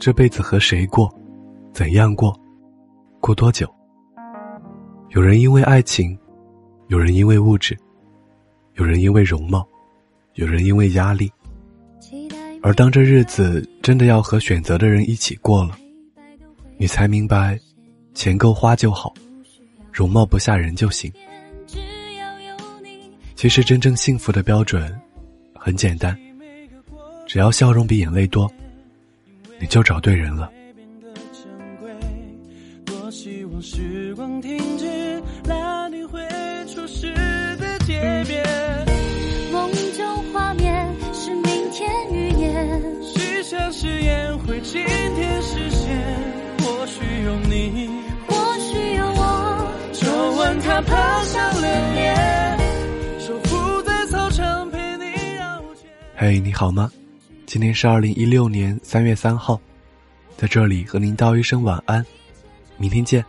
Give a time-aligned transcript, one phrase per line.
[0.00, 1.14] 这辈子和谁过，
[1.74, 2.34] 怎样过，
[3.20, 3.70] 过多久？
[5.10, 6.18] 有人因为爱情，
[6.88, 7.76] 有人因为物质，
[8.76, 9.68] 有人因为容貌，
[10.36, 11.30] 有人因为压力。
[12.62, 15.76] 而当这日子真的要和选择的人一起过了，
[16.78, 17.60] 你才明白，
[18.14, 19.12] 钱够花就好，
[19.92, 21.12] 容貌不吓人就行。
[23.34, 24.98] 其实真正幸福的标准
[25.54, 26.18] 很简单，
[27.26, 28.50] 只要笑容比眼泪多，
[29.60, 30.50] 你就找对人了。
[39.52, 45.94] 梦中画面是明天预言，许下誓言会今天实现，
[46.60, 47.90] 或许有你，
[48.26, 49.70] 或许有我。
[49.92, 52.58] 就问他爬上了脸，
[53.18, 55.04] 守护在操场陪你
[55.36, 55.90] 绕圈。
[56.16, 56.90] 嘿，你好吗？
[57.50, 59.60] 今天是二零一六年三月三号，
[60.36, 62.06] 在这里和您道一声晚安，
[62.76, 63.24] 明天见。